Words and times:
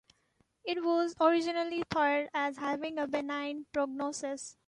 It 0.63 0.83
was 0.83 1.13
originally 1.21 1.83
thought 1.91 2.21
of 2.23 2.29
as 2.33 2.57
having 2.57 2.97
a 2.97 3.05
benign 3.07 3.67
prognosis. 3.71 4.57